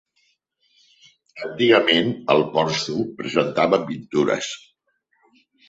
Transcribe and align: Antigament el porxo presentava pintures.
Antigament 1.47 2.09
el 2.37 2.43
porxo 2.57 2.97
presentava 3.21 3.83
pintures. 3.93 4.51